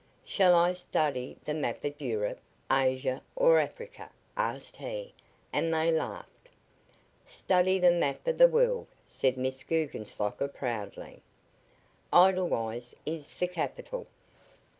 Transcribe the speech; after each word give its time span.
"Shall 0.23 0.55
I 0.55 0.73
study 0.73 1.37
the 1.45 1.53
map 1.53 1.85
of 1.85 2.01
Europe, 2.01 2.41
Asia 2.71 3.21
or 3.35 3.59
Africa?" 3.59 4.09
asked 4.35 4.77
he, 4.77 5.13
and 5.53 5.71
they 5.71 5.91
laughed. 5.91 6.49
"Study 7.27 7.77
the 7.77 7.91
map 7.91 8.25
of 8.27 8.39
the 8.39 8.47
world," 8.47 8.87
said 9.05 9.37
Miss 9.37 9.61
Guggenslocker, 9.63 10.47
proudly. 10.47 11.21
"Edelweiss 12.11 12.95
is 13.05 13.31
the 13.37 13.47
capital?" 13.47 14.07